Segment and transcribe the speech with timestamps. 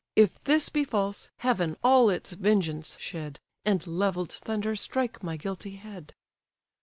[0.15, 5.75] If this be false, heaven all its vengeance shed, And levell'd thunder strike my guilty
[5.75, 6.15] head!"